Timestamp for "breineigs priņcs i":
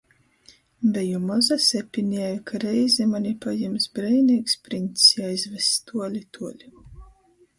3.99-5.25